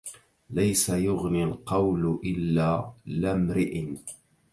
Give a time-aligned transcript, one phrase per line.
[0.49, 3.83] ليس يغني القول إلا لامرئ